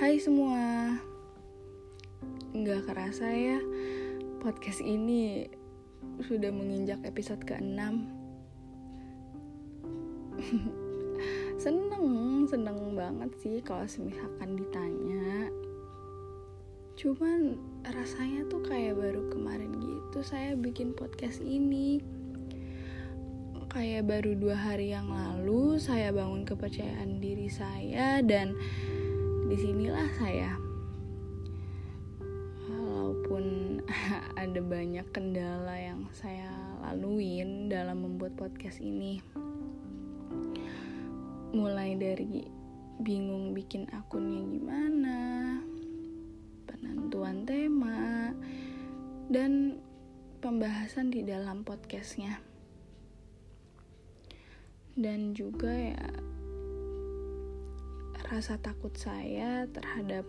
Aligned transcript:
Hai 0.00 0.16
semua. 0.16 0.96
Nggak 2.56 2.88
kerasa 2.88 3.28
ya 3.36 3.60
Podcast 4.40 4.80
ini 4.80 5.44
Sudah 6.24 6.48
menginjak 6.48 7.04
episode 7.04 7.44
ke-6 7.44 8.08
Seneng 11.68 12.08
Seneng 12.48 12.96
banget 12.96 13.28
sih 13.44 13.60
Kalau 13.60 13.84
misalkan 13.84 14.56
ditanya. 14.56 15.52
Cuman 16.96 17.60
Rasanya 17.84 18.48
tuh 18.48 18.64
kayak 18.64 18.96
baru 18.96 19.28
kemarin 19.28 19.76
gitu 19.84 20.24
Saya 20.24 20.56
bikin 20.56 20.96
podcast 20.96 21.44
ini. 21.44 22.00
Kayak 23.68 24.08
baru 24.08 24.32
dua 24.32 24.56
hari 24.56 24.96
yang 24.96 25.12
lalu 25.12 25.76
Saya 25.76 26.08
bangun 26.08 26.48
kepercayaan 26.48 27.20
diri 27.20 27.52
saya 27.52 28.24
Dan 28.24 28.56
di 29.50 29.58
sinilah 29.58 30.06
saya. 30.14 30.54
Walaupun 32.70 33.44
ada 34.46 34.60
banyak 34.62 35.02
kendala 35.10 35.74
yang 35.74 36.06
saya 36.14 36.46
laluin 36.86 37.66
dalam 37.66 38.06
membuat 38.06 38.38
podcast 38.38 38.78
ini. 38.78 39.18
Mulai 41.50 41.98
dari 41.98 42.46
bingung 43.02 43.50
bikin 43.50 43.90
akunnya 43.90 44.46
gimana 44.46 45.18
penentuan 46.70 47.42
tema 47.42 48.30
dan 49.34 49.82
pembahasan 50.38 51.10
di 51.10 51.26
dalam 51.26 51.66
podcastnya. 51.66 52.38
Dan 54.94 55.34
juga 55.34 55.74
ya 55.74 56.06
rasa 58.28 58.60
takut 58.60 58.92
saya 58.92 59.64
terhadap 59.72 60.28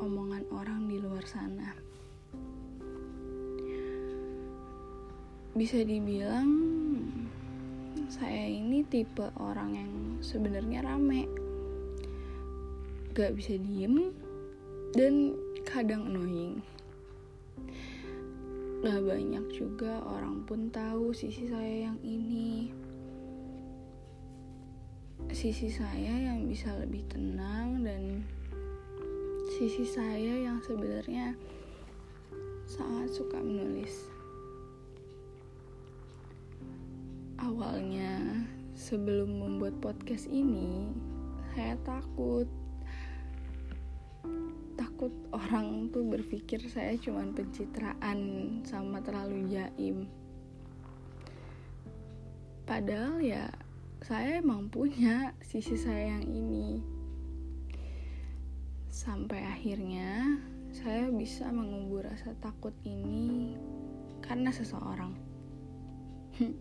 omongan 0.00 0.44
orang 0.52 0.88
di 0.88 0.96
luar 0.96 1.24
sana. 1.28 1.76
Bisa 5.56 5.80
dibilang 5.84 6.48
saya 8.12 8.44
ini 8.48 8.84
tipe 8.86 9.28
orang 9.40 9.70
yang 9.76 9.92
sebenarnya 10.20 10.84
rame. 10.84 11.28
Gak 13.16 13.32
bisa 13.36 13.56
diem 13.56 14.12
dan 14.92 15.32
kadang 15.64 16.08
annoying. 16.12 16.60
Gak 18.84 19.00
banyak 19.00 19.44
juga 19.56 20.04
orang 20.04 20.44
pun 20.44 20.68
tahu 20.68 21.16
sisi 21.16 21.48
saya 21.48 21.90
yang 21.90 21.98
ini 22.04 22.85
sisi 25.36 25.68
saya 25.68 26.32
yang 26.32 26.48
bisa 26.48 26.72
lebih 26.80 27.04
tenang 27.12 27.84
dan 27.84 28.24
sisi 29.52 29.84
saya 29.84 30.48
yang 30.48 30.64
sebenarnya 30.64 31.36
sangat 32.64 33.12
suka 33.12 33.36
menulis. 33.44 34.08
Awalnya 37.36 38.48
sebelum 38.72 39.28
membuat 39.44 39.76
podcast 39.84 40.24
ini, 40.32 40.88
saya 41.52 41.76
takut 41.84 42.48
takut 44.80 45.12
orang 45.36 45.92
tuh 45.92 46.16
berpikir 46.16 46.64
saya 46.64 46.96
cuma 46.96 47.28
pencitraan 47.36 48.20
sama 48.64 49.04
terlalu 49.04 49.52
jaim. 49.52 50.08
Padahal 52.64 53.20
ya 53.20 53.52
saya 54.06 54.38
emang 54.38 54.70
punya 54.70 55.34
sisi 55.42 55.74
saya 55.74 56.14
yang 56.14 56.30
ini. 56.30 56.78
Sampai 58.86 59.42
akhirnya 59.42 60.38
saya 60.70 61.10
bisa 61.10 61.50
mengubur 61.50 62.06
rasa 62.06 62.30
takut 62.38 62.70
ini 62.86 63.58
karena 64.22 64.54
seseorang. 64.54 65.10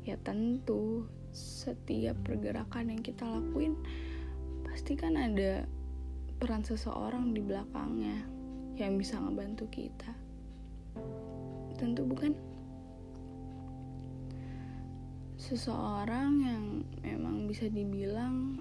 Ya 0.00 0.16
tentu 0.16 1.04
setiap 1.28 2.16
pergerakan 2.24 2.88
yang 2.88 3.04
kita 3.04 3.20
lakuin 3.28 3.76
pasti 4.64 4.96
kan 4.96 5.12
ada 5.12 5.68
peran 6.40 6.64
seseorang 6.64 7.36
di 7.36 7.44
belakangnya 7.44 8.24
yang 8.80 8.96
bisa 8.96 9.20
ngebantu 9.20 9.68
kita. 9.68 10.16
Tentu 11.76 12.08
bukan 12.08 12.32
seseorang 15.50 16.46
yang 16.46 16.64
memang 17.02 17.50
bisa 17.50 17.66
dibilang 17.66 18.54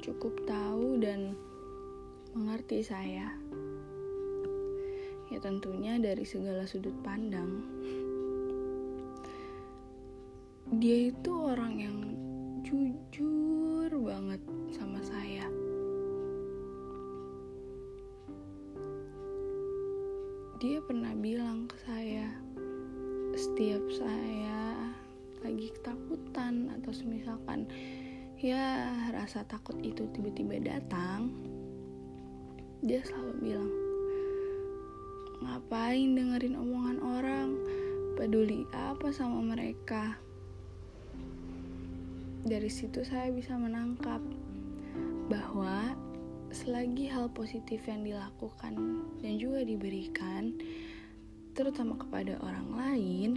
cukup 0.00 0.32
tahu 0.48 0.96
dan 0.96 1.36
mengerti 2.32 2.80
saya. 2.80 3.36
Ya 5.28 5.36
tentunya 5.44 6.00
dari 6.00 6.24
segala 6.24 6.64
sudut 6.64 6.96
pandang. 7.04 7.60
Dia 10.80 11.12
itu 11.12 11.32
orang 11.36 11.84
yang 11.84 11.98
jujur 12.64 13.92
banget 14.00 14.40
sama 14.72 15.04
saya. 15.04 15.44
Dia 20.64 20.80
pernah 20.80 21.12
bilang 21.12 21.68
ke 21.68 21.76
saya, 21.84 22.32
setiap 23.36 23.84
saya 23.92 24.96
lagi 25.46 25.70
ketakutan 25.70 26.74
atau 26.74 26.90
misalkan 27.06 27.70
ya 28.42 28.90
rasa 29.14 29.46
takut 29.46 29.78
itu 29.80 30.10
tiba-tiba 30.10 30.58
datang 30.58 31.30
dia 32.82 33.00
selalu 33.06 33.32
bilang 33.40 33.70
ngapain 35.40 36.16
dengerin 36.16 36.56
omongan 36.56 36.98
orang? 37.00 37.48
Peduli 38.16 38.64
apa 38.72 39.12
sama 39.12 39.44
mereka? 39.44 40.16
Dari 42.46 42.70
situ 42.72 43.04
saya 43.04 43.28
bisa 43.28 43.58
menangkap 43.60 44.24
bahwa 45.28 45.92
selagi 46.54 47.10
hal 47.10 47.28
positif 47.34 47.84
yang 47.84 48.06
dilakukan 48.06 48.74
dan 49.20 49.32
juga 49.36 49.66
diberikan 49.66 50.56
terutama 51.52 51.98
kepada 51.98 52.38
orang 52.40 52.68
lain 52.72 53.30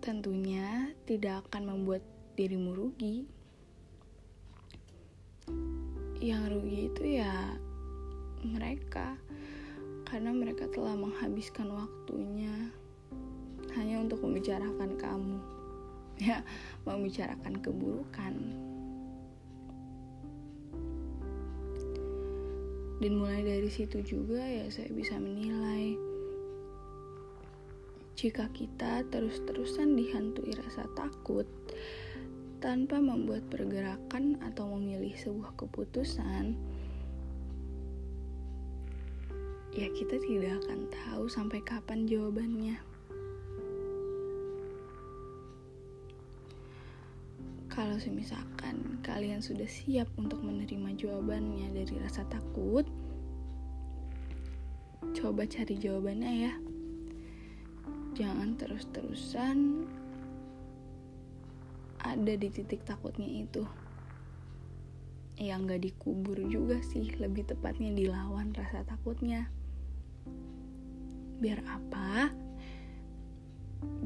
tentunya 0.00 0.92
tidak 1.08 1.46
akan 1.48 1.62
membuat 1.74 2.02
dirimu 2.36 2.76
rugi. 2.76 3.24
Yang 6.20 6.42
rugi 6.52 6.78
itu 6.88 7.02
ya 7.20 7.56
mereka, 8.44 9.16
karena 10.08 10.30
mereka 10.32 10.68
telah 10.72 10.96
menghabiskan 10.96 11.72
waktunya 11.72 12.72
hanya 13.76 14.00
untuk 14.00 14.24
membicarakan 14.24 14.96
kamu, 14.96 15.38
ya, 16.28 16.40
membicarakan 16.88 17.54
keburukan. 17.60 18.34
Dan 22.96 23.12
mulai 23.20 23.44
dari 23.44 23.68
situ 23.68 24.00
juga 24.00 24.40
ya 24.40 24.72
saya 24.72 24.88
bisa 24.88 25.20
menilai 25.20 26.15
jika 28.16 28.48
kita 28.56 29.04
terus-terusan 29.12 29.92
dihantui 29.92 30.56
rasa 30.56 30.88
takut 30.96 31.44
tanpa 32.64 32.96
membuat 32.96 33.44
pergerakan 33.52 34.40
atau 34.40 34.72
memilih 34.72 35.12
sebuah 35.20 35.52
keputusan, 35.60 36.56
ya 39.76 39.88
kita 39.92 40.16
tidak 40.24 40.64
akan 40.64 40.88
tahu 40.88 41.28
sampai 41.28 41.60
kapan 41.60 42.08
jawabannya. 42.08 42.80
Kalau 47.68 48.00
semisalkan 48.00 49.04
kalian 49.04 49.44
sudah 49.44 49.68
siap 49.68 50.08
untuk 50.16 50.40
menerima 50.40 50.96
jawabannya 50.96 51.68
dari 51.76 52.00
rasa 52.00 52.24
takut, 52.32 52.88
coba 55.12 55.44
cari 55.44 55.76
jawabannya 55.76 56.32
ya 56.48 56.56
jangan 58.16 58.56
terus-terusan 58.56 59.84
ada 62.00 62.32
di 62.32 62.48
titik 62.48 62.80
takutnya 62.88 63.28
itu. 63.28 63.68
Yang 65.36 65.60
gak 65.68 65.82
dikubur 65.84 66.38
juga 66.48 66.80
sih 66.80 67.12
lebih 67.20 67.44
tepatnya 67.44 67.92
dilawan 67.92 68.56
rasa 68.56 68.88
takutnya. 68.88 69.52
Biar 71.44 71.60
apa? 71.68 72.32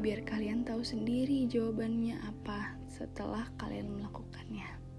Biar 0.02 0.26
kalian 0.26 0.66
tahu 0.66 0.82
sendiri 0.82 1.46
jawabannya 1.46 2.18
apa 2.26 2.74
setelah 2.90 3.46
kalian 3.62 3.94
melakukannya 3.94 4.89